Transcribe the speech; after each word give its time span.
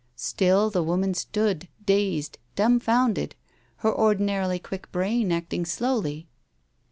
Still 0.15 0.71
the 0.71 0.81
woman 0.81 1.13
stood, 1.13 1.67
dazed, 1.85 2.39
dumbfounded, 2.55 3.35
her 3.77 3.93
ordinarily 3.93 4.57
quick 4.57 4.91
brain 4.91 5.31
acting 5.31 5.63
slowly. 5.63 6.27